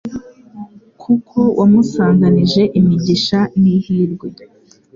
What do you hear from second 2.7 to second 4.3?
imigisha n’ihirwe